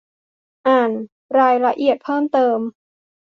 [0.67, 0.91] อ่าน
[1.39, 2.59] รายละเอียดเพิ่มเติม